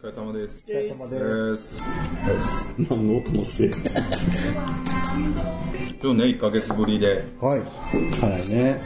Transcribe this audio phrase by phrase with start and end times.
[0.00, 0.64] 疲れ様です。
[0.66, 1.18] お疲れ様で
[1.58, 1.82] す。
[2.26, 2.74] です。
[2.88, 3.70] 何の音もせえ。
[6.00, 7.60] 今日ね、1ヶ月ぶりで、はい。
[7.60, 7.66] は
[8.42, 8.80] いね。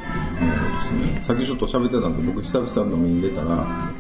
[1.21, 3.93] さっきちょっと喋ってたんで、僕久々飲みに出たら、は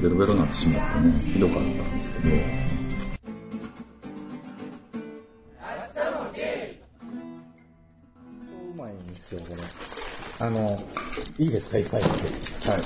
[0.00, 2.69] ベロベロになってしまってね、ひどかったんですけど、
[10.40, 10.78] あの、
[11.38, 12.24] いいですか、いっぱい言って。
[12.70, 12.80] はい。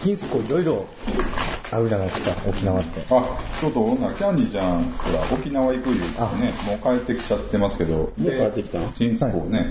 [0.00, 0.84] チンスコいろいろ
[1.70, 3.00] あるじゃないですか、沖縄って。
[3.08, 6.04] あ、ちょっとほんならキャンディちゃんから沖縄行く言うて
[6.42, 9.70] ね、もう帰ってきちゃってますけど、もう帰ってきたチンスコね、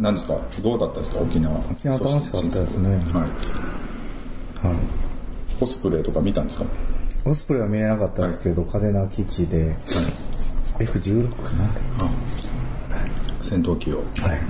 [0.00, 0.40] 何ですか？
[0.60, 1.56] どうだったですか沖縄？
[1.70, 2.90] 沖縄楽しかったですね。
[2.90, 4.66] はい。
[4.66, 4.76] はい。
[5.60, 6.64] コスプレとか見たんですか？
[7.24, 9.76] オスプレイは見れなかったですけど、嘉手納基地で、
[10.78, 11.68] F16 かな
[13.42, 14.40] 戦闘機をはい。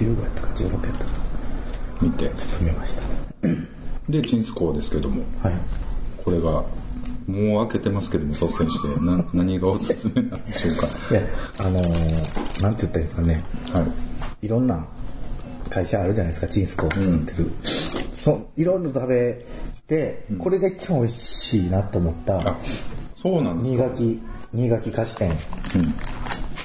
[0.00, 1.10] 15やったか16やったか。
[2.00, 3.02] 見て、止めました。
[4.08, 5.54] で、チンスコーですけども、はい。
[6.16, 6.64] これが、
[7.26, 10.86] もう開けてますけども、率先して、な、 何がおすすめなんでしょうか。
[11.10, 11.22] いや、
[11.58, 13.44] あのー、なんて言ったらいいんですかね。
[13.72, 14.46] はい。
[14.46, 14.84] いろんな
[15.68, 17.50] 会社あるじゃないですか、チンスコを作ってる。
[18.14, 19.44] そう、いろいろ食べ
[19.86, 22.56] て、これが一番美味しいなと思ったあ、、
[23.20, 23.84] そうなんですか。
[23.84, 24.20] 新垣、
[24.52, 25.32] 新垣菓子店、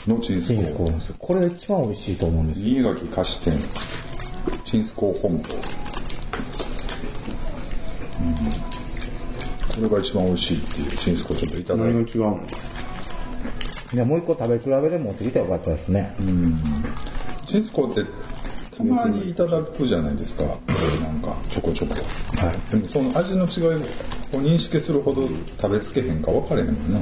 [0.07, 0.89] のチンスコチンスコー。
[0.89, 1.15] なんですよ。
[1.19, 2.65] これが一番美味しいと思うんですよ。
[2.67, 3.53] 新垣菓子店、
[4.63, 5.43] チンスコー本舗。
[9.75, 11.97] これが一番美味しいっていうチンスコーちょっといただいて。
[11.97, 12.47] 何が違うの？
[13.93, 16.15] いや、もう一個食べ比べで持ってきたらよかったですね。
[17.45, 18.11] チンスコーって、
[18.75, 20.43] たまにいただくじゃないですか。
[20.43, 21.93] これなんか、ちょこちょこ。
[21.93, 22.71] はい。
[22.71, 25.27] でもその味の違いを認識するほど
[25.61, 26.99] 食べつけへんか分かれへんもんな。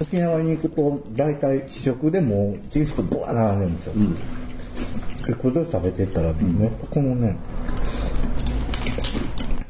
[0.00, 3.94] 沖縄に行くと、大体試食でもチンスコブワー並んでるんですよ。
[5.26, 7.36] でこれどう食べていったらね、やっぱこのね、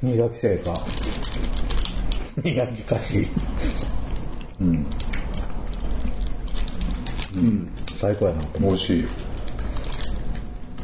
[0.03, 0.79] 新垣製菓、
[2.43, 3.29] 新垣菓子、
[4.61, 4.87] うん。
[7.37, 7.69] うん。
[7.97, 9.05] 最高やな美味しい。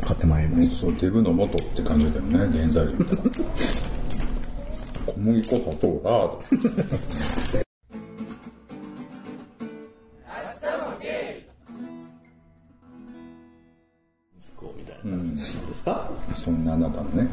[0.03, 0.77] 買ってまいりました。
[0.77, 2.93] そう、デブの元って感じだよね、原材料。
[5.07, 6.43] 小麦粉、砂糖、ラード。
[16.45, 17.29] そんなあなたのね、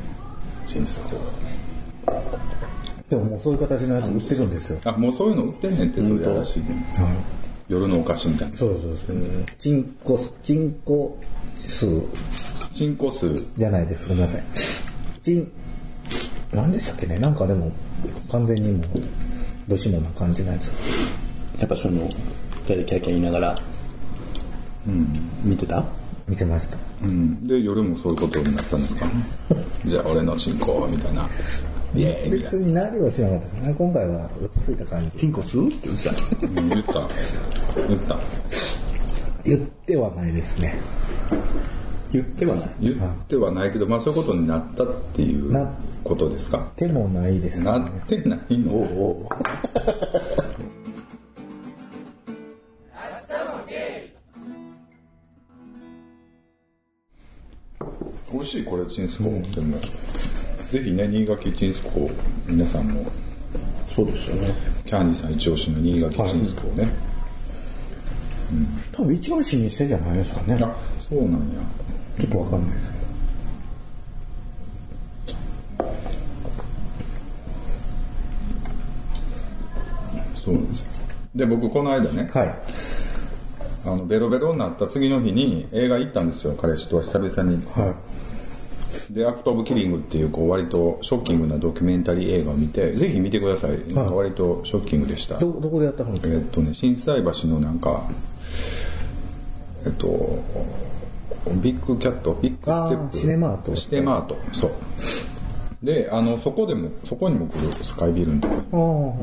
[0.68, 1.18] チンスコ
[3.10, 4.80] でももうそういう形のやつ売ってるんですよ。
[4.84, 6.86] あ、もうそういうの売ってんねんって、それやらしいね。
[7.68, 8.56] 夜のお菓子みたいな。
[8.56, 9.16] そうそうそう。
[9.58, 11.18] チンコ、チンコ
[11.58, 11.88] 数
[12.76, 14.08] チンコ数、じゃないです。
[14.08, 14.44] ごめんなさい。
[15.24, 15.52] チン、
[16.54, 17.18] 何でしたっけね？
[17.18, 17.72] なんかでも、
[18.32, 18.88] 完全にもう、
[19.68, 20.72] どしもな感じのやつ。
[21.60, 22.12] やっぱその、二
[22.66, 23.60] 人でキャーキャー言いながら、
[24.88, 25.08] うん、
[25.44, 25.84] 見てた？
[26.30, 26.78] 見てました。
[27.04, 27.48] うん。
[27.48, 29.06] で、夜もそういうことになったんですか？
[29.86, 31.28] じゃあ、俺のチンコ、みたいな。
[32.30, 33.76] 別になりはしなかったですね。
[33.78, 35.12] 今回は落ち着いた感じ。
[35.22, 36.12] チンコスって言った？
[36.62, 36.94] 言った。
[37.88, 38.18] 言った。
[39.44, 40.76] 言ってはないですね。
[42.12, 42.70] 言ってはない。
[42.80, 42.96] 言っ
[43.28, 45.68] てはないけど、まあそういうことになったっていうな
[46.04, 46.68] ことですか？
[46.76, 48.72] でもないです、なってないの？
[48.72, 49.36] おう
[58.32, 59.30] 美味しいこれチンスコ、で
[59.62, 59.78] も
[60.72, 62.10] ぜひね新垣チンスコ
[62.46, 63.06] 皆さんも
[63.96, 64.54] そうですよね。
[64.86, 66.88] キャンディーさん一押しの新垣チンスコをね、
[68.92, 70.60] 多分一番老舗じゃないですかね。
[70.62, 70.76] あ
[71.10, 71.40] そうなんや
[72.20, 73.00] ちょっとわかんないですけ
[80.46, 80.86] そうなんですよ
[81.36, 82.40] で僕この間ねど。
[82.40, 82.56] はい。
[83.86, 87.96] あのベロベロになった次の日に映画行ったんですよ彼氏と久々には
[89.12, 93.72] で、アクト・オブ・キリングっていう、こう、割とショッキングなドキュメンタリー映画を見て、ぜひ見てください。
[93.94, 95.36] なんか割とショッキングでした。
[95.36, 95.40] い。
[95.40, 96.34] ど、どこでやったんですか？
[96.34, 98.04] えっとね、心斎橋のなんか、
[99.86, 100.40] えっと、
[101.62, 103.18] ビッグキャット、ビッグステップ。
[103.18, 104.72] シネマートシネマート、そう。
[105.84, 109.16] で、あの、そこでも、そこにも来るスカイビルのとこ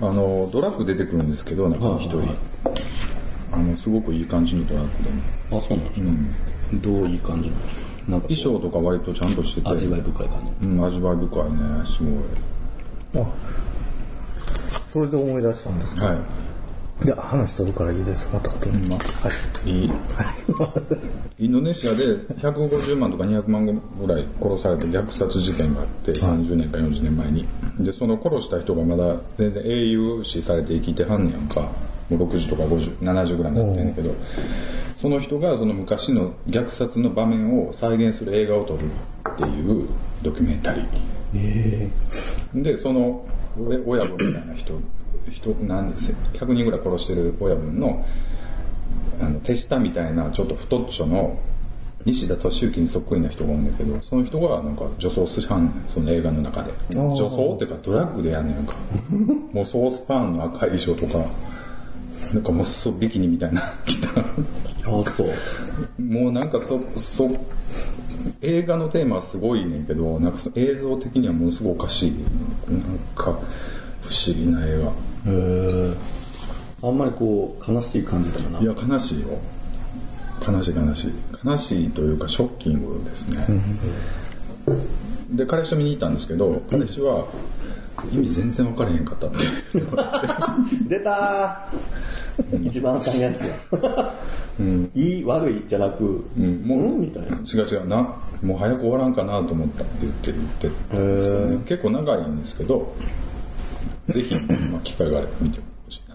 [0.00, 2.22] ああ、あの、ドラッグ出てくるんですけど、なんか一人。
[3.52, 5.22] あの、すごくいい感じのドラッグでね。
[5.46, 6.82] あ、そうなんですか。
[6.82, 7.50] どういい感じ
[8.08, 9.68] なんか衣装とか割とちゃんとしてて。
[9.68, 10.66] 味わい深い感じ。
[10.66, 12.02] うん、味わい深いね、す
[13.14, 13.24] ごい。
[13.24, 13.28] あ、
[14.92, 16.18] それで思い出したんですはい。
[17.04, 18.28] いや、話飛ぶからいいです。
[18.32, 18.88] また後に。
[18.88, 19.02] まは
[19.64, 19.70] い。
[19.70, 19.90] いい
[21.38, 23.72] インドネシアで150万とか200万ぐ
[24.06, 27.46] らい殺されて虐殺事件があって、30年か40年前に。
[27.78, 31.70] で、その殺した人がまだ全然英雄視されて生きてはんねやんか。
[32.10, 34.14] もう60とか50、70ぐらいになってんねんけど、
[34.96, 38.84] その人がその昔の虐殺の場面を再現する映画を撮る
[39.32, 39.88] っていう
[40.22, 40.86] ドキュメンタリー。
[41.34, 41.90] え
[42.54, 43.26] で、その
[43.58, 44.72] 親親分みたいな人、
[45.30, 48.04] 人なんです100人ぐらい殺してる親分の、
[49.20, 51.38] あの、手下みたいなちょっと太っちょの
[52.04, 56.72] 西田敏行にそっくりな人がおんねんけど、その人がなんか女装すはんねんその映画の中で。
[56.96, 58.74] 女装っていうかドラッグでやんねんか。
[59.52, 61.24] もうソースパンの赤い衣装とか、
[62.32, 64.20] なんかもうそうビキニみたいな 着た。
[64.20, 64.24] あ、
[64.84, 66.02] そう。
[66.02, 67.28] もうなんかそ、そ、
[68.42, 72.10] 映画のテーマはすごいねんけど、なんかその映像的にはものすごいおかしい。
[72.68, 72.80] なん
[73.14, 73.24] か
[74.02, 74.86] 不思議な映画。
[74.86, 74.92] へ
[75.26, 75.94] え。
[76.82, 79.28] あんまりこう、悲しい感じでもないや、悲しいよ。
[80.46, 81.12] 悲しい悲しい。
[81.44, 83.46] 悲しいというかショッキングですね。
[85.30, 87.26] で、彼氏と見に行ったんですけど、彼氏は
[88.12, 89.36] 意味全然分からへんかったって。
[90.88, 92.17] 出たー
[92.62, 93.56] 一番あかんやつや。
[94.94, 97.36] いい悪いじゃなく、うん、もう、うんみたいな。
[97.36, 101.64] 違う違うな、もう早く終わらんかなと思ったって言って言ってたんですけどね。
[101.66, 102.94] 結構長いんですけど、
[104.08, 104.34] ぜひ、
[104.70, 106.14] まあ、機会があれば見てほしいな。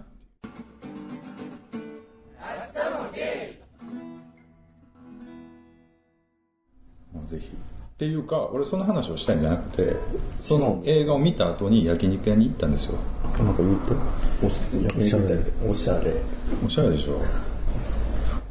[7.13, 7.49] もうぜひ。
[7.93, 9.95] っていうか、俺その話をしたいんじゃなくて、
[10.41, 12.97] その映画を見た後に焼肉屋に行ったんですよ。
[13.37, 13.93] なんか言って。
[14.43, 16.11] おし焼肉みたいでおしゃれ。
[16.65, 17.21] おしゃれでしょ。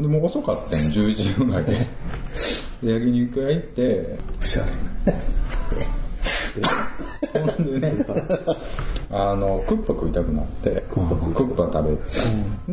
[0.01, 1.87] でもう遅かったん11時ぐらいで。
[2.85, 4.65] で焼肉屋行って、おしゃ
[5.07, 5.13] れ。
[7.33, 8.05] ほんでね、
[9.11, 11.97] あの、クッパ食いたくなって、クッパ食べ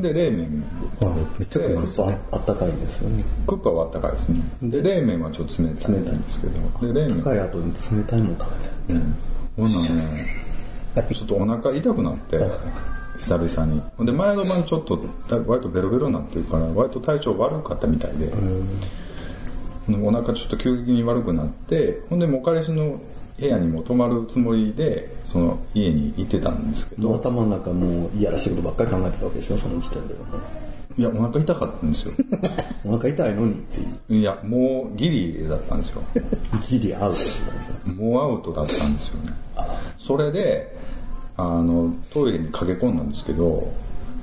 [0.02, 0.64] て、で、冷麺。
[1.02, 1.06] あ
[1.38, 3.24] めっちゃ食いますああったかいんですよね。
[3.48, 4.42] クッパはあったかいですね。
[4.64, 8.52] で、冷麺はちょっと冷たいんですけど、で、冷麺、深い後に冷たいもの食
[8.88, 9.02] べて。
[9.58, 10.26] ほんならね、
[11.14, 12.40] ちょっとお腹痛くなって、
[13.20, 13.82] 久々に。
[13.98, 15.00] ほんで、前の晩ちょっと、
[15.48, 18.32] 割とベロベロになってるから、割と体調悪かったみたいで、
[20.02, 23.02] お腹ちょっと急激に悪くなって、ほんで、もう彼氏の
[23.40, 30.70] 部屋にも泊まるつもりで、その家に行ってたんですけど、頭の中もういやらしいことばっかり考えてたわけでしょ、その時点ではね。
[30.98, 32.14] いや、お腹痛かったんですよ。
[32.86, 34.20] お腹痛いのにっていう。
[34.20, 36.02] いや、もうギリだったんですよ。
[36.68, 39.34] ギリアウトもうアウトだったんですよね。
[39.98, 40.76] それで、
[41.38, 43.72] あの、トイレに駆け込んだんですけど、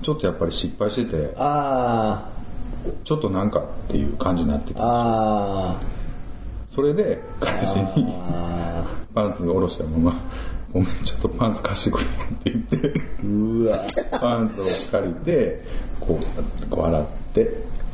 [0.02, 2.28] ちょっとやっぱり失敗してて、あ
[3.04, 4.82] ちょっとなんかっていう感じになってー、た。
[4.84, 5.74] あ
[6.74, 8.84] それで、彼氏ー、にあ
[9.16, 10.20] パンツ下ろしたまま、
[10.74, 13.82] ごめん、ちょっとパンツ貸してくれって言って、うわ、
[14.20, 15.62] パンツを借りて、
[15.98, 17.48] こう、こう洗ってっ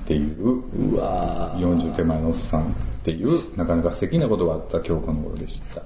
[0.04, 0.64] ていう、
[0.94, 2.64] うわ40手前のおっさんっ
[3.04, 5.82] ていう、なかなか素敵なことがあった今日この頃でした。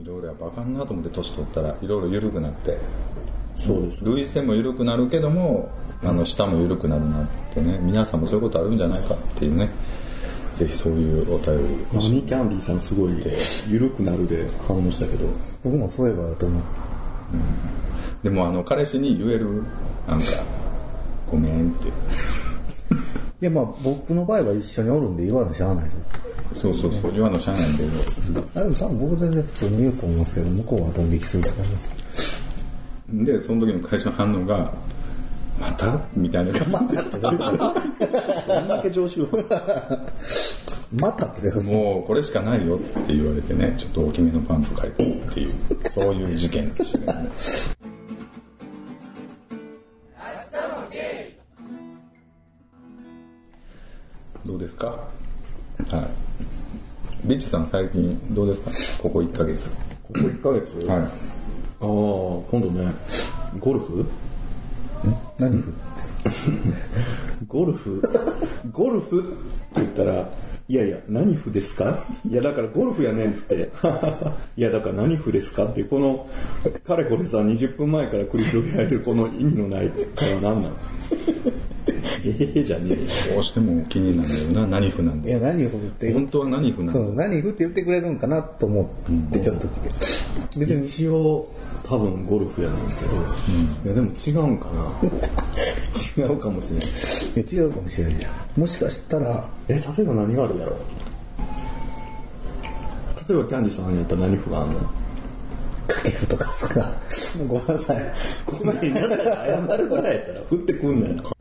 [0.00, 2.78] いろいろやっぱあかんなと思って年取ったらいろいろ緩くなって
[3.64, 4.04] そうです。
[4.04, 5.68] 類線も緩くなるけども
[6.02, 9.68] あの舌も緩くなるなってね皆さんもそういうことあるんじゃないかっていうね。
[10.56, 11.62] ぜひそういうお便り
[11.92, 13.12] マニーキャンディーさんすごい、
[13.68, 15.24] ゆるくなるで反応したけど、
[15.62, 16.62] 僕もそういえばだと思う。
[18.24, 19.62] でもあの彼氏に言える？
[20.08, 20.24] なんか
[21.30, 21.86] ごめんって。
[23.40, 25.90] いや、まあ僕の場合は一緒におるんで言わなしゃあないで
[26.56, 31.97] すそうそうそう言わなしゃあないけどあでも多分僕全然普通に言うと思いますけど、向こうはドン引きすると思います。
[33.10, 34.72] でその時の会社の反応が
[35.58, 35.98] また？
[36.14, 37.02] みたいな感じまた？
[37.02, 37.56] ってどういうこと
[38.46, 39.26] どんだけ常習
[40.92, 41.42] またって？
[41.42, 45.54] どういうこともうこれしかないよって言われてね、ちょっと大きめのパンツ借りてっていう、
[45.90, 47.28] そういう事件でしたね。
[54.44, 54.86] どうですか？
[54.86, 55.02] は
[56.02, 57.28] い。
[57.28, 59.02] リッチさん最近どうですか？
[59.02, 59.70] ここ1ヶ月。
[59.70, 59.76] こ
[60.12, 60.86] こ1ヶ月？
[60.86, 61.08] はい。
[61.80, 62.92] ああ、今度ね、
[63.58, 64.04] ゴルフ？
[65.38, 65.62] 何？
[65.62, 65.72] ふ
[67.46, 68.02] ゴルフ？
[68.72, 69.20] ゴルフ？
[69.20, 69.36] って
[69.76, 70.28] 言ったら、
[70.68, 72.04] いやいや、何フですか？
[72.28, 73.70] いや、だからゴルフやねんって。
[74.56, 75.66] いや、だから何フですか？
[75.66, 76.26] っていう、この、
[76.84, 80.76] かれこれさ、20分前から繰り広げられるこの意味のない会話何なの？
[82.24, 83.34] ええじゃねえよ。
[83.34, 85.46] どうしても気になるよな、何風なんいや、で。
[85.46, 89.68] 何ふって、本当は何風なんそう、だ何ふって言ってくれるんかなと思ってちょっと、
[90.58, 91.48] 別に、一応、
[91.84, 93.00] 多分ゴルフやねんけど、
[93.84, 94.92] いや、でも違うんかな
[96.18, 96.88] 違うかもしれない。
[97.40, 98.60] 違うかもしれないじゃん。
[98.60, 100.76] もしかしたら、え、例えば何があるやろ？
[103.28, 104.78] 例えばキャンディさんにやったら何フがあるの？
[105.86, 106.68] 掛けふとかさ、
[107.46, 108.12] ごめんなさい。
[108.44, 109.14] ごめんなさ
[109.46, 111.36] い、謝るぐらいやったら振ってくんなよ。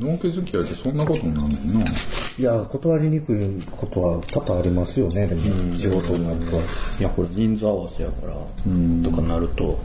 [0.00, 1.86] のんけ付き合いってそんなことになんねんな。
[2.38, 6.56] いや、断りにくいことは多々ありますよね、でも、仕事になると。
[6.98, 8.34] いや、これ人数合わせやから、
[9.02, 9.78] とかなると、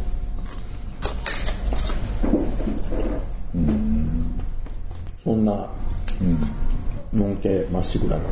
[5.23, 5.67] そんな、
[7.13, 8.23] のんけまっしぐらの。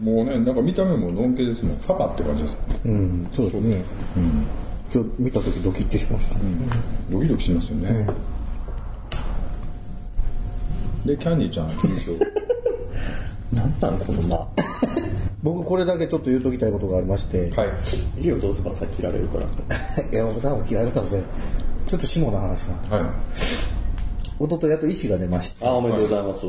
[0.00, 1.76] もうね、なんか見た目ものんけですもん。
[1.78, 2.56] パパって感じです。
[2.84, 3.84] うん、そうですね。
[4.92, 6.38] 今日見た時ドキッとしました。
[7.10, 8.06] ドキドキしますよね。
[11.04, 12.40] で、キャンディーちゃん、印象。
[13.56, 14.48] なんなんこのま
[15.42, 17.68] 僕これだけちょっと言うときたいことがありまして、はい。
[18.20, 19.46] いいよ、どうせばさ切られるから。
[20.12, 21.28] いや、僕多分嫌いだかもしれない。
[21.86, 22.68] ちょっと下の話なんです。
[22.94, 23.10] は
[24.40, 26.40] 一昨日やっと医師が出まして、あ、おめでとうございます。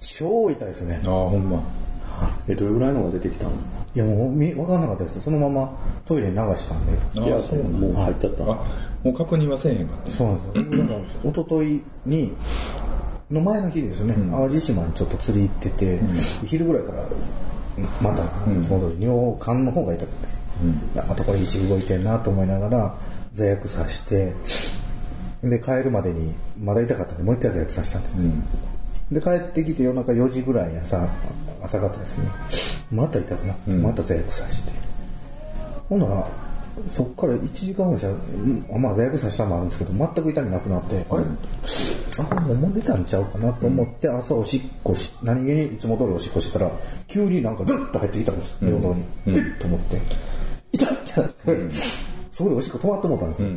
[0.00, 1.06] 超痛いですよねい。。
[1.06, 1.62] ああ、ほんま。
[2.48, 3.50] え、どれぐらいのが出てきたの？
[3.94, 5.20] いやもうみ分かんなかったです。
[5.20, 5.70] そのまま
[6.04, 6.92] トイレに流したんで。
[7.16, 8.54] あいや、あ、そうもう入っちゃったあ、の。
[8.54, 8.64] も
[9.06, 10.10] う確認はせえへんかった。
[10.10, 10.82] そうなんですよ。
[10.82, 12.32] だから、一昨日に、
[13.30, 16.00] の前の日ですよね、淡路島にちょっと釣り行ってて、
[16.44, 17.04] 昼ぐらいから、
[18.02, 18.26] また、い
[18.62, 20.28] つも通り尿管の方が痛くて、
[20.96, 22.94] またこれ石動いてんなと思いながら、
[23.34, 24.34] 座薬さして、
[25.42, 28.24] で、帰るまでに、まだ痛かったんで、もう一回座薬さしたんです。
[28.24, 28.30] よ。
[29.12, 31.08] で、帰ってきて夜中4時ぐらいに朝、
[31.62, 32.28] 朝方ですね。
[32.90, 34.72] また痛くなって、また座薬さして。
[35.88, 36.26] ほんなら、
[36.90, 38.06] そっから1時間ぐらいし
[38.70, 41.24] たまあ座薬さしたのもあるんですけど、全く痛みなくなって、あれ？
[42.18, 46.70] あ、もうもう出たんちゃうかなと思って、朝おしっこし、何気にいつも通りおしっこしてたら、
[47.06, 49.04] 急になんかドゥッと入ってきたんです、尿道に。
[49.26, 50.00] えっと思って、
[50.72, 51.74] 痛っってなって、
[52.32, 53.48] そこでおしっこ止まって思ったんですよ。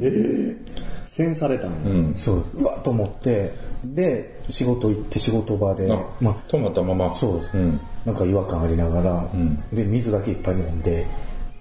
[1.08, 1.75] 栓されたの。
[1.84, 2.15] うん。
[2.15, 2.51] そうです。
[2.56, 3.53] うわっと思って、
[3.84, 7.13] で、仕事行って仕事場で、あ、まあ、止まったまま。
[7.15, 7.80] そうです、ん。
[8.06, 9.27] なんか違和感ありながら、
[9.74, 11.06] で、水だけいっぱい飲んで、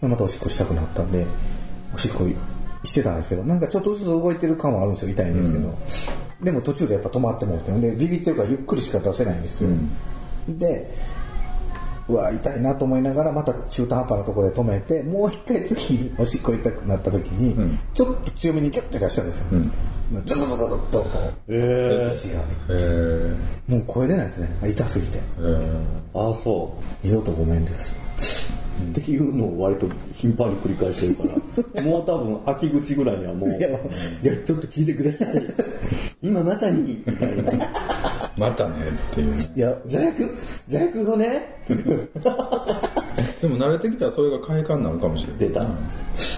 [0.00, 1.26] またおしっこしたくなったんで、
[1.94, 2.24] おしっこ
[2.84, 5.74] してたんですけど、なんかちょっとずつ動いてる感はあるんですよ、痛いんですけど。
[6.42, 9.70] でも途中でやっぱ止まってもって、で、ビビってるからゆっくりしか出せないんですよ。
[10.48, 10.90] で、
[12.08, 19.46] うわ、痛いなと思いながら、また中途半端なところで止めて、もう一回次、おしっこ痛くなった時に、ちょっと強めにギュッて出したんですよ。
[20.24, 21.08] ズドドドドッと、こ
[21.48, 22.44] えう、ー、石がね。
[22.68, 24.48] えー、もう声出ないですね。
[24.68, 25.20] 痛すぎて。
[25.38, 27.94] えー、あ、そ二度とごめんです。
[28.20, 28.90] う。
[28.98, 31.36] っていうのを割と頻繁に繰り返してるか
[31.76, 33.78] ら、 もう多分秋口ぐらいにはもう、いやや、
[34.46, 35.28] ちょっと聞いてください。
[36.22, 37.52] 今まさに、みたいな。
[38.38, 38.74] またね
[39.12, 39.34] っていう。
[39.54, 40.28] いや、座薬、
[40.68, 41.74] 座薬をね、 で
[43.48, 45.38] も慣れてきたらそれが快感になるかもしれない。
[45.48, 45.62] 出た。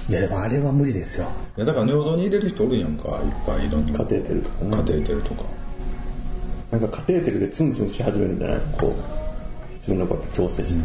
[0.09, 1.29] いやでもあれは無理ですよ。
[1.57, 3.93] いやだから尿道に入れる人おるやんか、いっぱいいろんな。
[3.99, 5.43] カテーテルとかねカテーテルとか。
[6.73, 8.61] なんかカテーテルでツンツンし始めるんじゃない？
[8.79, 8.93] こう、
[9.79, 10.81] 自分のこうやって調整して。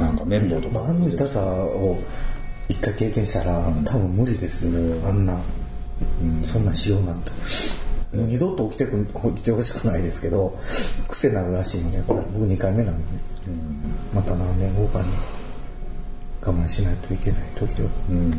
[0.00, 0.74] なんか綿棒とか。
[0.74, 1.98] まあ、あの痛さを
[2.68, 4.70] 一回経験したら、多分無理ですよ、
[5.06, 5.38] あんな、
[6.42, 7.30] そんなしようなんて。
[8.12, 10.58] もう二度と起きてく起きてほしくないですけど、
[11.08, 13.02] 癖になるらしいんで、これ僕2回目なんで、
[14.12, 15.08] また何年後かに
[16.42, 17.90] 我慢しないといけない時々。
[18.10, 18.32] うん。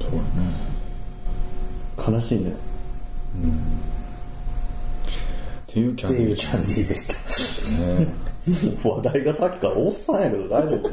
[0.00, 0.16] そうだ
[2.12, 2.18] ね。
[2.18, 2.50] 悲しいね。
[2.50, 2.54] っ
[5.66, 7.14] ていうキャンディーっていうキャンディーでした。
[7.14, 8.31] ね。
[8.82, 10.90] 話題がさっきからおっさんやけど大丈夫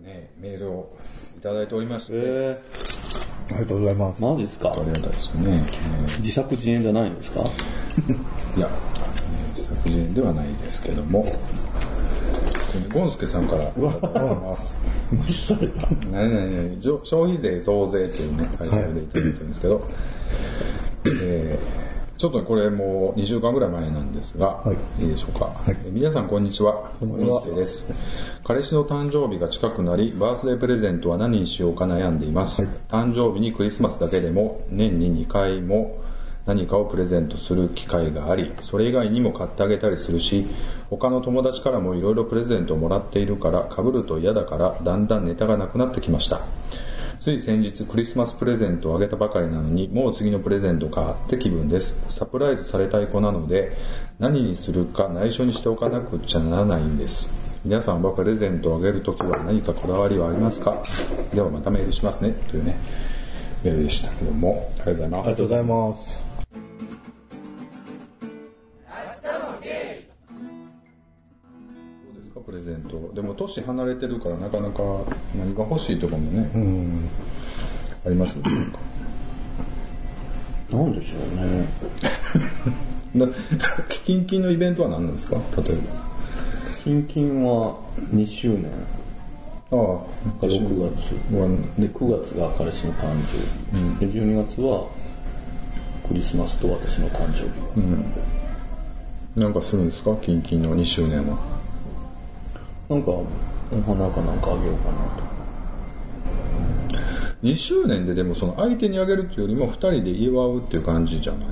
[0.00, 0.96] ね、メールを
[1.36, 2.62] いただいておりまして、え
[3.50, 4.22] ありがとうございます。
[4.22, 5.62] マジですかありがたいですね。
[6.20, 7.40] 自作自演じゃないんですか
[8.56, 8.68] いや、
[9.56, 11.24] 自作品ではないですけども、
[12.92, 14.78] ゴンスケさんからいただいております。
[16.12, 19.80] 何々々じょ消費税増税っていうね、タイトルでいただいてるんですけど、
[21.20, 21.88] えー
[22.18, 24.60] ちょっとこれもう2週間ぐらい前なんですが、
[24.98, 26.90] い、いでしょうか、えー皆さんこんにちは。
[26.98, 27.42] こんにちは。
[27.42, 27.94] です。
[28.42, 32.62] 彼氏の誕生日が近くなり、バースデープレゼントは何にしようか悩んでいます。
[32.88, 36.02] 誕生日にクリスマスだけでも年に2回も
[36.44, 40.48] 何かをプレゼントする機会があり、それ以外にも買ってあげたりするし、
[40.90, 46.40] 他の友達からもいろいろプレゼントをもらっているから、被ると嫌だから、だんだんネタがなくなってきました。
[47.20, 52.00] つい先日クリスマスプレゼントをあげたばかりなのに、もう次のプレゼントかって気分です。
[52.10, 53.76] サプライズされたい子なので、
[54.20, 57.32] 何にするか内緒にしておかなくちゃならないんです。
[57.64, 60.80] 皆さんはプレゼントをあげるときは何かこだわりはありますか？
[61.34, 62.32] ではまたメールしますね。
[62.50, 62.76] というね、
[63.64, 65.20] メールでしたけども、ありがとうございます。
[65.20, 66.27] ありがとうございます。
[73.54, 74.82] 年離れてるからなかなか
[75.36, 77.08] 何が欲しいとかもね、うん。
[78.06, 78.50] ありますよね。
[80.70, 81.66] なんでしょうね。
[83.16, 83.26] だ
[84.04, 85.36] キンキンのイベントは何なんですか？
[85.56, 85.78] 例えば。
[86.84, 87.74] キンキンは
[88.14, 88.66] 2周年
[89.70, 89.98] ああ、
[90.44, 91.10] 6月。
[91.78, 94.12] で、9月が彼氏の誕生日。
[94.12, 94.86] で、12月は
[96.06, 99.40] クリスマスと私の誕生日。
[99.40, 100.14] なんかするんですか？
[100.22, 101.57] キンキンの2周年は。
[102.88, 103.24] なんか、お
[103.86, 105.28] 花かなんかあげようかなと。
[107.42, 111.48] 2周年ででもその相手にあげるっていうよりも2人で祝うっていう感じじゃない？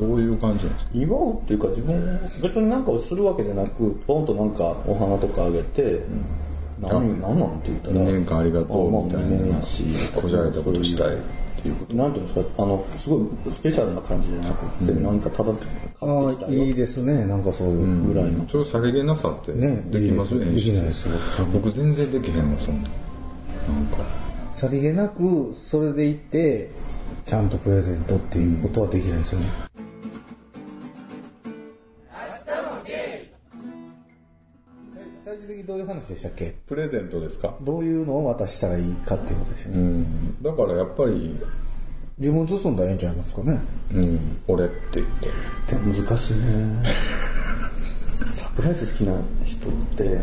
[0.00, 0.90] どういう感じなんですか？
[0.94, 6.00] 祝うっていうか自分、別になんかをするわけじゃなく、ポンとなんかお花とかあげて、
[6.80, 7.94] 何、何なんて言ったら。
[7.96, 9.60] 2年間ありがとうみたいな
[10.20, 11.16] こじゃれたことしたい
[11.60, 11.94] っていうこと。
[11.94, 18.06] なんていうんですか、あの、すごいスペシャルな感じじゃなくて、なんかただ買ってきたああ、いいよですね、なんかそういう。
[18.08, 18.44] ぐらいの。
[18.46, 21.08] ちょっとさりげなさってねできますいいですできないです
[21.52, 22.88] 僕全然できへんわそんな。
[22.88, 23.98] なんか。
[24.52, 26.70] さりげなく、それでいって、
[27.26, 29.46] ちゃんとプレゼントっていうことはできないですよね。
[35.60, 36.54] 最終的にどういう話でしたっけ？
[36.66, 37.54] プレゼントですか？
[37.62, 39.82] どういうのを渡したらいいかっていうことですようね。
[39.82, 41.36] んだからやっぱり
[42.18, 43.58] 自分包んだらええんちゃいますかね？
[43.94, 46.82] うん俺って言ってでも難しいね。
[48.34, 49.12] サプライズ好きな
[49.44, 50.18] 人って、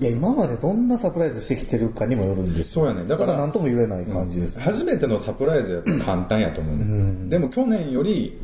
[0.00, 2.82] いや、今までどんなサプライズしてきてるかにもよるんですよ。
[2.82, 4.58] そうやねだからら何とも言えない感じです。
[4.58, 8.36] 初めてのサプライズやったら簡単やと思う、ねでも去年より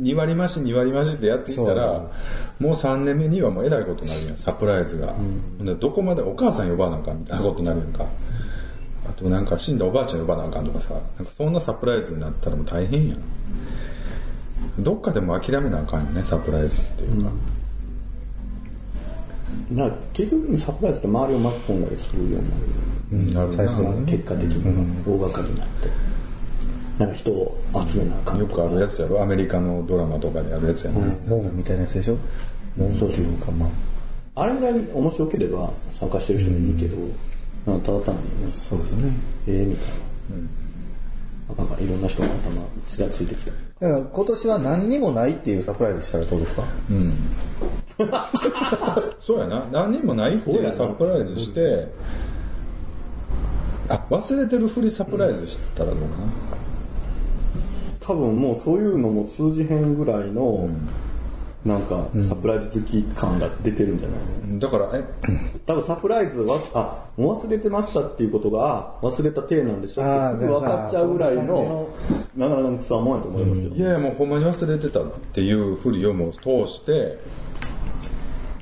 [0.00, 2.10] 2割増し2割増しってやってきたら
[2.58, 8.06] もう3年目にはもうえらいことになるやんサプライズが、ほんでどこまでお母さん呼ばなあかんみたいなことになるやんか。
[9.08, 13.18] あとなんか死んだおばあちゃん呼ばなあかんとかさなんかそんなサプライズになったらもう大変やん。
[14.78, 17.30] どっかでも諦めなあかんよねサプライズっていうか、
[19.72, 23.50] な結局サプライズって周りを巻き込んだりするようになる。
[23.50, 26.09] なる最初はね結果的に大掛かりになって。
[27.00, 28.38] なんか人を集めなあかん。
[28.38, 29.22] よくあるやつやろ。
[29.22, 32.16] アメリカのドラマとかであるやつやね、モームみたいなやつでしょ？
[32.76, 33.66] モーいうか、ま
[34.34, 36.96] あ、あれぐらい面白ければ参加してる人もいいけど、
[37.66, 39.10] なんかただ単にね、そうですね。
[39.48, 39.94] ええみたいな。
[41.58, 43.50] なんかいろんな人が頭ちらついてきた。
[43.50, 43.56] だ
[43.92, 46.64] から今年は何にもないっていうサプライズしたらどうですか？
[49.20, 49.66] そうやな。
[49.72, 51.88] 何にもないっていうサプライズして、
[53.88, 56.04] あ、忘れてるふりサプライズしたらどうか
[58.10, 60.68] 多分もうそういうのも通じへんぐらいの、
[61.64, 64.58] なんかサプライズ好き感が出てるんじゃないの、な。
[64.58, 65.04] だから、え、
[65.64, 71.88] 多分サプライズは、あ、もう忘れてましたっていうことが、あ忘れた体なんでしょってすぐ分かっちゃうぐらいの、
[72.36, 73.70] なかなかつわもんやと思いますよ。
[73.70, 77.18] いやいやもうほんまに忘れてたっていうふりをもう通して、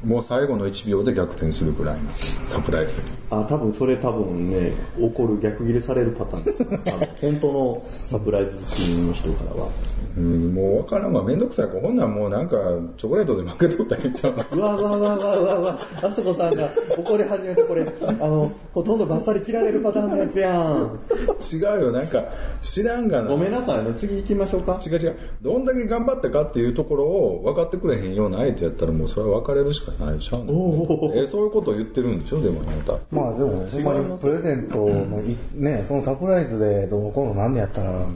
[0.05, 2.11] もう最後の1秒で逆転するぐらいの
[2.45, 3.18] サプライズ。
[3.31, 6.69] あ、多分それ多分ね、起こる逆ギレされるパターンですよ。
[6.87, 9.69] あの本当のサプライズ好きの人からは。
[10.19, 11.23] うん、もう分からんわ。
[11.23, 12.57] めんどくさいから、ほんなんもうなんか、
[12.97, 20.99] チョコレートで負けとったらいいんちゃうわうわうわうわうわうわ、あそこさんが怒り始めてこれ、あの、ほとんどバッサリ切られるパターンのやつやん。
[21.53, 22.25] 違うよ、なんか、
[22.63, 23.29] 知らんがな。
[23.29, 24.81] ごめんなさいね、次行きましょうか。
[24.85, 25.17] 違う違う。
[25.43, 30.45] どんだけ頑張ったかっていうところを分かってくれへんような相手やったらもうそれは別れるしかないでしょ。
[31.15, 32.99] えそういうことを言ってるんでしょでもあなた。
[33.11, 38.07] まあでも、ほんまにプレゼントのい、ね、そのサプライズでどうのこうのなんねやったら、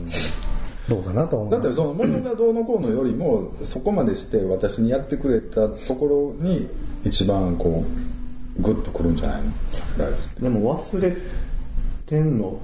[0.89, 1.51] どうかなと思う。
[1.51, 6.67] だってその物がどうのこうのよりもそこまでして私にやってくれたところに
[7.03, 7.85] 一番こ
[8.59, 9.51] うグッとくるんじゃないの？
[9.71, 11.15] サプライズってでも忘れ
[12.05, 12.59] てんの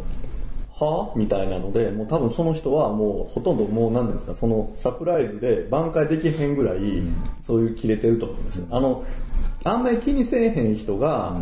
[0.75, 6.79] はみたいなので、もう多分その人はもうほとんどもう何ですか、そのサプライズで挽回できへんぐらい、
[7.45, 8.55] そういう切れてると思うんです。
[8.57, 8.67] よ。
[8.69, 9.03] あの、
[9.65, 11.35] あんまり気にせえへん人が、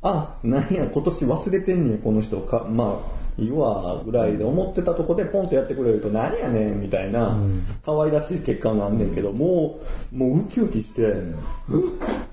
[0.00, 7.38] あ、なんや、今年忘れてんねん、この人か、まあ、いいわ、ぐらいで思ってたとこでポンとやってくれると、何やねん、みたいな、
[7.84, 9.80] 可愛らしい結果があんねんけど、も
[10.12, 11.34] う、もうウキウキして、うっ、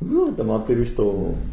[0.01, 1.05] うっって待ってる人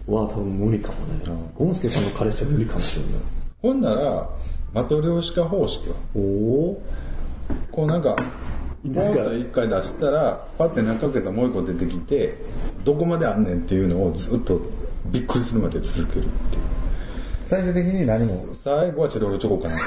[0.06, 1.40] は多分無理かもね。
[1.54, 3.12] ゴンスケさんの彼氏は無理かもしれない。
[3.60, 4.28] ほんなら
[4.72, 5.94] マトリョーシカ方式は。
[6.16, 6.82] おお
[7.70, 8.16] こうなんか
[9.14, 12.38] かと一回出したらパッて中かけたらもう一個出てきて
[12.84, 14.60] どこまであんねんっていうのをずっと
[15.06, 16.62] びっくりするまで続けるっていう
[17.52, 18.46] 最終的に何も。
[18.54, 19.84] 最後はチロルチョコかなんか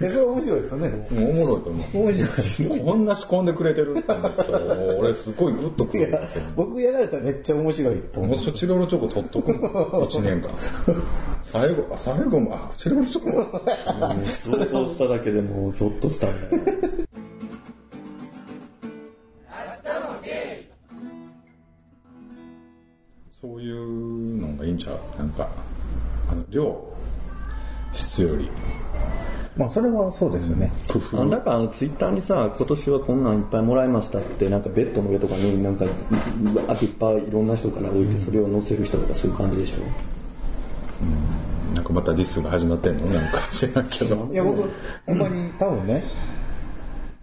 [0.00, 0.88] え、それ面白いですよね。
[0.88, 2.80] もうおもろいと思う面白い。
[2.80, 6.18] こんな仕込んでくれてるって思ったらもう俺すごいグッとくる
[6.56, 8.36] 僕やられたらめっちゃ面白いと思う。
[8.38, 9.60] もうそチロルチョコ取っとくの
[10.08, 10.50] 1年間
[11.42, 13.60] 最後あ最後もあチロルチョコ
[14.24, 16.62] 想像しただけでもうゾッとしたんだよ。
[23.38, 25.18] そういうのがいいんちゃう？
[25.18, 25.46] なんか
[26.30, 26.78] あの量
[27.92, 28.48] 質より
[29.56, 30.70] まあそれはそうですよね。
[30.88, 35.86] 工夫あだからあのツイッターにさ、今年はこんなんいっぱいもらいましたって、なんかベッドの上とかになんか、
[36.68, 39.78] あといっぱいいろんな人から置いてそれを載せる人とかそういう感じでしょ？
[41.74, 43.06] なんかまたディスが始まってんの？
[43.06, 44.28] なんか知らんけど。
[44.32, 44.70] いや僕、
[45.06, 46.04] ほんまに多分ね、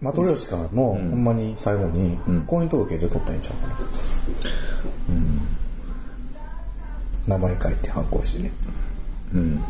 [0.02, 3.74] マトリョーシカのほんまに最後に婚姻届で取ったんちゃうかな。
[7.26, 8.52] 名前書いて反抗してね。
[9.34, 9.64] うん。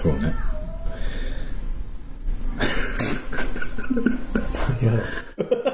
[0.00, 0.34] そうね。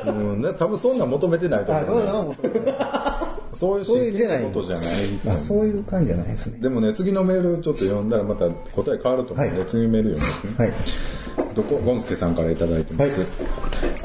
[0.07, 3.35] うんね、多分そんなん求めてないと思う、あ、そうだな、思った。
[3.55, 5.37] そういうそういうことじゃない。
[5.37, 6.59] あ、そういう感じじゃないですね。
[6.59, 10.67] でもね、次のメールちょっと読んだらまた答え変わると思うんで、はい次のメール読みますね。
[10.67, 11.55] はい。
[11.55, 13.19] どこ、ゴンスケさんからいただいてます。
[13.19, 13.27] はい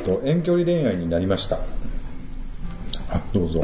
[0.05, 1.58] と遠距離恋愛になりました。
[3.10, 3.63] あ、どうぞ。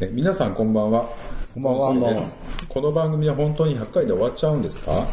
[0.00, 1.08] え皆さんこんばんは。
[1.54, 2.22] こんばんは。
[2.74, 5.06] この番組は本当に100回で終わっちゃうんですか？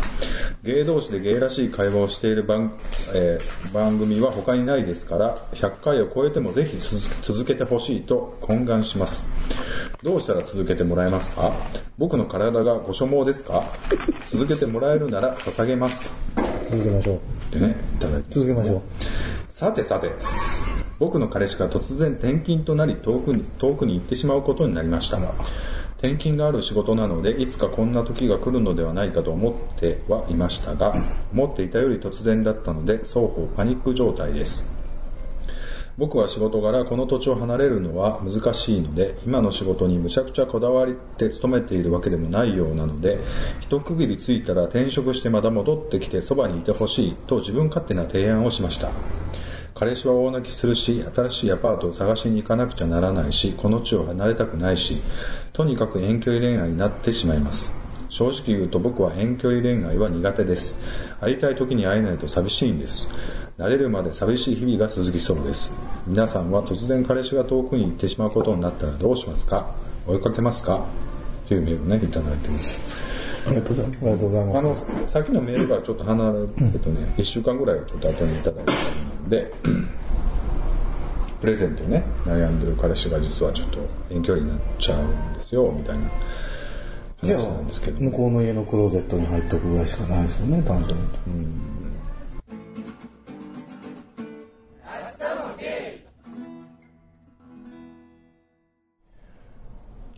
[0.63, 2.73] ゲイ同士でゲイらしい会話をしている番,、
[3.13, 9.29] えー番組は他にないですから、100回を超えてもぜひ続続けてほしいと懇願します。
[10.01, 11.53] どうしたら続けてもらえますか？
[11.99, 13.63] 僕の体がご所望ですか？
[14.25, 16.11] 続けてもらえるなら捧げます。
[16.67, 17.15] 続けましょう。
[17.17, 17.19] っ
[17.51, 18.81] てね、いただいて続けましょう。
[19.53, 20.11] さてさて、
[20.97, 25.19] 僕の彼氏が突然転勤となり遠くに遠くに行ってしまうことになりました。
[26.01, 30.95] 転勤がある仕事なので、いつかこんな時が来るのではないかと思ってはいましたが、
[31.31, 34.67] 思っていたより突然だったので、双方パニック状態です。
[35.99, 43.19] 僕は仕事柄この土地を離れるのは難しいので、今の仕事にむちゃくちゃこだわりって勤めているわけでもないようなので、
[43.59, 48.89] 一区切りついたら転職してまた戻ってきてそばにいてほしいと自分勝手な提案をしました。
[49.81, 55.01] 彼氏は大泣きするし、新しいアパートを探しに行かなくちゃならないし、この地を離れたくないし、
[55.53, 57.73] とにかく遠距離恋愛になってしまいます。
[58.09, 60.81] 正直言うと僕は遠距離恋愛は苦手です。
[61.19, 63.09] 会いたい時に会えないと寂しいんです。
[63.57, 65.71] 慣れるまで寂しい日々が続きそうです。
[66.07, 69.73] 皆さんは突然彼氏が遠くに行ってしまうことになったらどうしますか？
[70.07, 70.85] 追いかけますか？
[71.47, 72.81] というメールをね、いただいてます。
[73.45, 74.85] ありがとうございます。
[74.89, 74.97] あ。
[74.99, 76.43] の、さっきのメールからちょっと離れ、え
[76.75, 79.53] っとね、1週間ぐらいちょっと後にいただいたので、
[81.41, 83.79] プレゼントね、悩んでる彼氏が実はちょっと
[84.11, 84.99] 遠距離になっちゃう
[85.51, 86.03] んですよ、みたいな
[87.35, 91.03] 話なんですけど、、向こうの家のクローゼットに入っておくぐらいしかないですよね、単純に。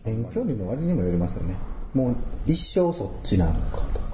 [0.06, 1.56] 遠距離の割にもよりますよね。
[1.94, 2.16] もう
[2.46, 4.04] 一生そっちなのかとか。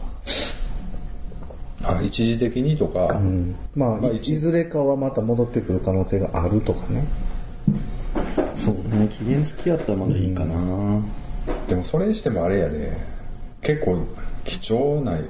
[1.96, 7.04] あ、一時的にとか、うん、まあ、まあいいずれかはまた戻ってくる可能性があるとかね。
[8.70, 11.02] そうね、期限付き合ったらまだいいかな。
[11.68, 12.96] でもそれにしてもあれやで、
[13.62, 14.06] 結構
[14.44, 15.24] 貴重な1、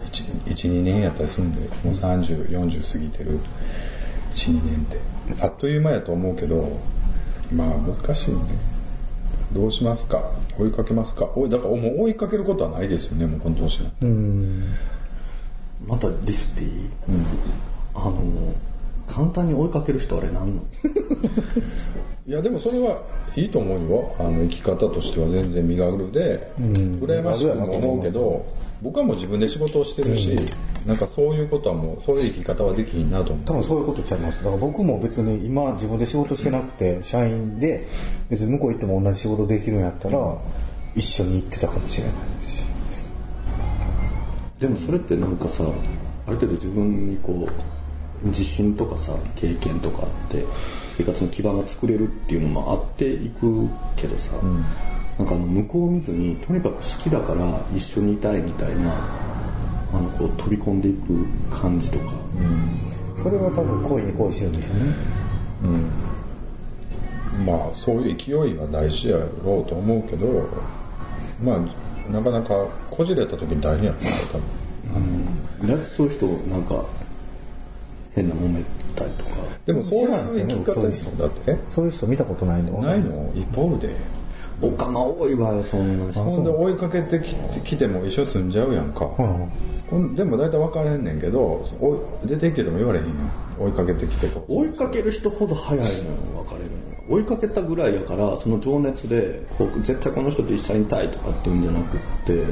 [0.44, 3.38] 2年やったりするんで、もう30、40過ぎてる
[4.33, 5.00] 1、2年って。
[5.42, 6.79] あっという間やと思うけど、
[7.53, 8.40] まあ難しいね。
[9.53, 10.31] どうしますか？
[10.59, 11.31] 追いかけますか？
[11.35, 14.74] おいだからもう追いかけることはないですよね、もうこの年になってうん。
[15.87, 16.90] またディスっていい、
[17.94, 18.14] あの、
[19.12, 20.62] 簡単に追いかける人あれなんの？
[22.27, 22.96] いやでもそれは
[23.35, 24.14] いいと思うよ。
[24.18, 28.44] あの生き方としては全然身軽で、羨ましくも思うけど、
[28.83, 30.38] 僕はもう自分で仕事をしてるし、
[30.87, 33.44] なんかそういうことはもう、そういう生き方はできひんなと思う。
[33.46, 34.38] 多分そういうことちゃいます。
[34.38, 37.88] だから僕も別に今自分で仕事してなくて、社員で、
[38.29, 40.37] 別に向こう行っても同じ仕事できるんやったら、
[40.94, 42.61] 一緒に行ってたかもしれないし。
[44.61, 45.64] でもそれってなんかさ、
[46.27, 47.49] ある程度自分にこう、
[48.24, 50.44] 自信とかさ、経験とかあって、
[50.96, 54.33] 生活の基盤が作れるっていうのもあっていくけどさ、
[55.18, 58.94] なんかあの向こうを見ずに、とにかく好きだから一緒にいたいみたいな、
[59.92, 62.12] あのこう飛び込んでいく感じとか、
[63.16, 64.94] それは多分恋に恋してるんでしょうね。
[67.46, 70.48] まあそういう勢いは大事やろうと思うけど、
[71.42, 75.68] まあなかなかこじれた時に大変やったな、多分。
[75.68, 76.85] だってそういう人なんか
[78.20, 78.62] 変な揉め
[78.96, 79.30] たりとか、
[79.66, 83.94] でもそう知らんですよねそういう人だって、そういう人見たことないんでわかんないのいっぱいおるで。
[84.62, 86.22] おかま多いわよ、そんな人。
[86.22, 89.09] ほんで追いかけてきてきても一緒住んじゃうやんか。
[89.18, 91.64] うんでも大体分かれんねんけど、
[92.24, 93.14] 出て行けても言われへんやん。
[93.59, 94.30] 追いかけてきて。
[94.46, 96.70] 追いかける人ほど早いのよ、別れる
[97.09, 102.44] の追いかけたぐらいやから、その情熱で、こう絶対この人と一緒にいたいとかっていうんじゃなくって、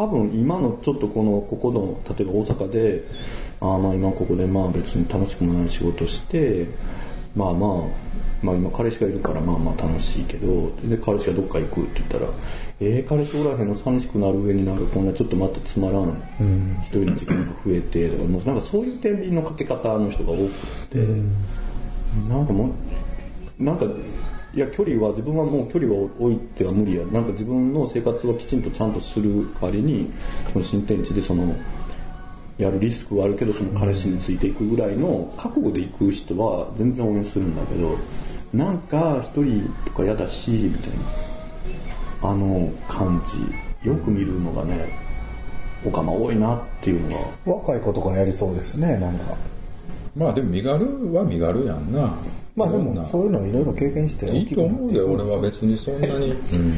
[0.00, 3.04] 多分今のちょっとこの、ここの、例えば大阪で、
[3.60, 6.66] あーまあ今ここでまあ別に楽しくもない仕事して、
[7.36, 7.70] まあまあ、
[8.42, 12.28] まあ今彼氏がいるからまあまあ楽しいけど、で彼氏がどっか行くって言ったら、い
[12.80, 16.16] ええ彼氏おらへんの寂しくなる上になんかこんなちょっとまたつまらん
[16.86, 20.50] 一人の時間が増えて、もうなんかそういう天秤のかけ方の人が多く
[20.88, 20.96] て、
[22.26, 22.70] なんかも
[23.60, 23.84] う、なんか、
[24.52, 27.04] いや、距離は、自分はもう距離は置いては無理や。
[27.06, 30.10] なんか自分の生活はきちんとちゃんとする代わりに、
[30.52, 31.54] この新天地でその、
[32.58, 37.96] やるリスクはあるけど、その彼氏についていくぐらいの覚悟で行く人は全然応援するんだけど、
[38.52, 40.90] なんか一人とか嫌だし、みたい
[42.22, 43.22] な、あの感
[43.82, 44.88] じ、よく見るのがね、
[45.86, 47.24] オカマ多いなっていうのが。
[47.46, 49.34] 若い子とかやりそうですね、なんか。
[50.16, 52.14] まあでも身軽は身軽やんな。
[52.60, 56.32] まあでも、そういうのいろいろ経験していいと思うで、俺は別にそんなに。
[56.32, 56.74] うん。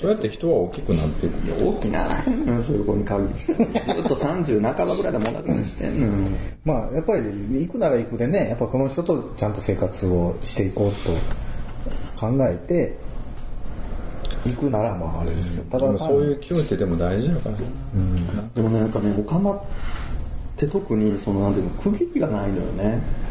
[0.00, 1.64] そうやって人は大きくなっていく。
[1.64, 2.22] 大きな
[2.66, 3.52] そういう子に限って。
[3.54, 6.12] ずっと30半ばぐらいでもなくなしてんのよ。
[6.64, 7.22] まあやっぱり
[7.66, 11.12] 行くなら行くでね、やっぱこの人とちゃんと生活をしていこうと
[12.20, 12.98] 考えて、
[14.44, 17.56] 行くならまああれですけど、ただでもそういう気持ちってでも大事やから。
[18.54, 19.64] でもね、なんかね、オカマっ
[20.56, 23.25] て特に、その、なんていうの、区切りがないのよね。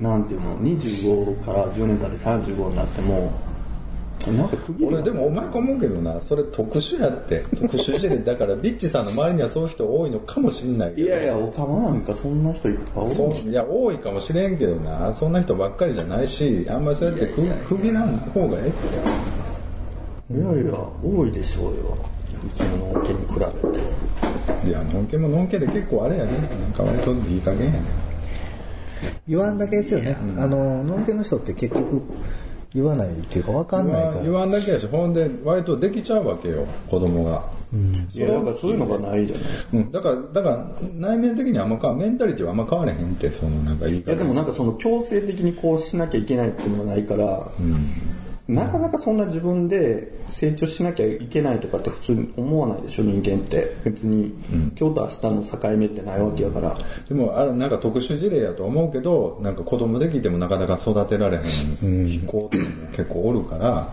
[0.00, 3.32] なんていうの、25から10年経って35になっても、
[4.26, 7.42] なんか区切俺でもお前か思うけどな、それ特殊やって。
[7.58, 8.18] 特殊事例。
[8.18, 11.06] だからビッチさんの周りにはそういう人多いのかもしんないけど。
[11.06, 17.42] いやいや、オカマなんかそんな人いっぱいおるそういや、多いかもしれんけどな、そんな人ばっかりじゃないし、あんまりそうやって区
[17.76, 18.70] 区切らん方がええっ
[20.28, 20.34] て。
[20.34, 21.96] いやいや、多いでしょうよ。
[22.44, 23.46] うちの農家に比べ
[24.64, 24.70] て。
[24.70, 26.32] いや、のんけものんけで結構あれやね。
[26.32, 28.09] なんか割といい加減やね。
[29.28, 30.16] 言わんだけですよね。
[30.38, 32.02] あの、農家の人って結局
[32.74, 34.22] 言わないっていうか分かんないから。
[34.22, 37.44] 言わんだけやし、ほんで割とできちゃうわけよ、子供が。
[38.14, 39.70] いや、だからそういうのがないじゃないですか。
[39.74, 44.10] うん、だから、だから内面的にあんま変わメンタリティはあんま変われへんって、そのなんか言い方。
[44.10, 47.48] いやでもなんかその強制的にこうしなきゃいけないっていうのがないから、
[48.50, 53.76] なかなかそんな自分で成長しなきゃいけないとかって普通に思わないでしょ、人間って。
[53.84, 54.34] 別に、
[54.78, 56.76] 今日と明日の境目ってないわけやから。
[57.08, 62.58] でも、あれなんか特殊事例やと思うけど、なんか子供できてもなかなか育てられへん子って
[62.92, 63.92] 結構おるから、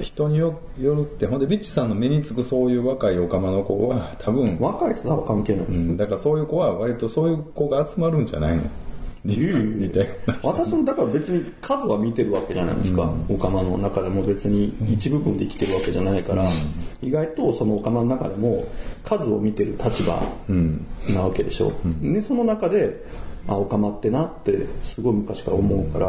[0.00, 5.66] 人によよるって、ほんでビッチさんの目につくそういう若いオカマの子は多分、若い人は関係ない。
[5.66, 8.62] うん、だからそういう子は割とそういう子が集まるんじゃないの
[9.24, 13.10] 似似たような私もだから別に数は見てるわけじゃないですか。
[13.28, 16.44] オカマの中でも別に一部分で生きてるわけじゃないから、
[17.00, 18.66] 意外とそのオカマの中でも
[19.02, 20.22] 数を見てる立場
[21.08, 21.72] なわけでしょ。
[22.02, 23.02] で、その中で、
[23.46, 26.08] あ、オカマってなってすごい昔から思うから、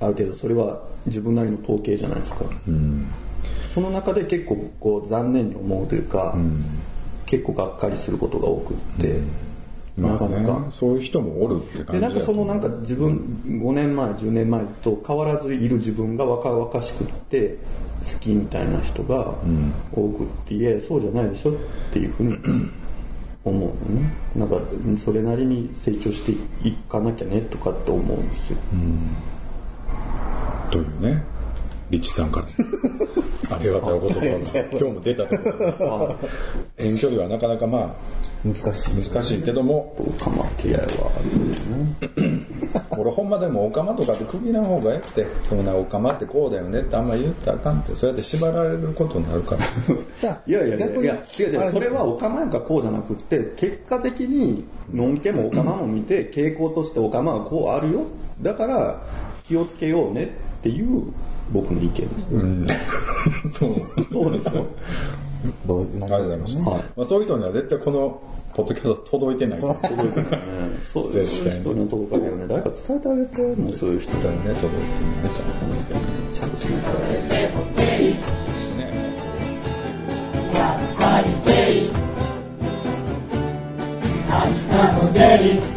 [0.00, 2.44] ある程度それは自分なりの統計じゃないですか。
[3.74, 6.36] その中で結構こう残念に思うというか、
[7.24, 9.20] 結構がっかりすることが多くって、なま
[10.02, 17.58] あかなかね、そういう人もおるってで、感じなんかそのなんか自分、5年前、10年前と変わらずいる自分が若々しくって、
[18.12, 19.34] 好きみたいな人が
[19.92, 21.54] 多くって、いや、そうじゃないでしょっ
[21.92, 22.36] ていうふうに
[23.44, 24.12] 思うのね。
[24.34, 24.58] なんか、
[25.04, 26.32] それなりに成長して
[26.66, 28.58] いかなきゃねとかって思うんですよ。
[30.70, 31.22] というね、
[31.94, 32.46] リッチさんから。
[33.56, 34.28] ありがたいお言葉が、
[34.70, 36.18] 今日も出たところ
[36.76, 37.94] で遠距離はなかなかまあ、
[38.44, 38.94] 難しい。
[39.10, 41.38] 難しいけども、かま嫌いはある
[42.26, 42.46] ね。
[42.90, 50.42] 俺ほんまでもオカマとかって区切らん方がええって、そんなオカマってこうだよねってあんま言ったらあかんって、そうやって縛られることになるから。
[50.46, 58.06] いやいやいやいや、違う違う、それはオカマやからこうじゃなくって、結果的に、のんけもオカマも見て、傾向としてオカマはこうあるよ。
[58.42, 59.00] だから、
[59.46, 61.12] 気をつけようねっていう
[61.52, 62.02] 僕の意見で
[63.52, 63.58] す。
[63.58, 63.74] そう。
[64.12, 64.66] そうでしょ
[65.66, 66.70] どうありがとうございました。
[66.70, 68.22] はいまあ、そういう人には絶対この
[68.54, 69.58] ポッドキャスト届いてない。
[69.58, 69.74] うん
[70.92, 72.46] そういう絶対に人には届かないよね。
[72.48, 74.72] 誰か伝えてあげて、もうそういう人ね、届いてないと思
[75.62, 76.06] うんですけどね。
[76.34, 76.94] ちゃんとしなさい。
[77.28, 77.42] ね
[80.54, 81.90] やっぱりゲイ
[84.30, 85.18] 明日もゲ
[85.70, 85.73] イ